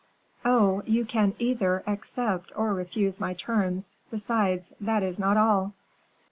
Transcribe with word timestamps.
"Oh, 0.43 0.81
you 0.87 1.05
can 1.05 1.35
either 1.37 1.83
accept 1.85 2.51
or 2.55 2.73
refuse 2.73 3.19
my 3.19 3.35
terms; 3.35 3.93
besides, 4.09 4.73
that 4.81 5.03
is 5.03 5.19
not 5.19 5.37
all." 5.37 5.73